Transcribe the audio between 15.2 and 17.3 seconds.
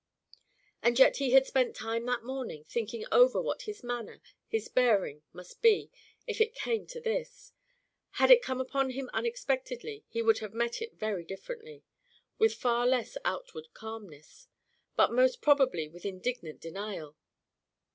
probably with indignant denial.